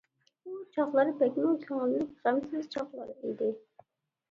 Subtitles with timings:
[0.45, 3.55] ئۇ چاغلار بەكمۇ كۆڭۈللۈك، غەمسىز چاغلار ئىدى.